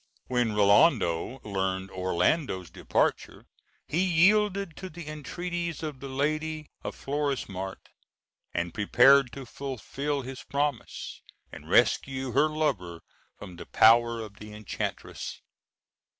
[0.25, 3.45] When Rinaldo learned Orlando's departure,
[3.87, 7.89] he yielded to the entreaties of the lady of Florismart,
[8.51, 13.01] and prepared to fulfil his promise, and rescue her lover
[13.37, 15.43] from the power of the enchantress.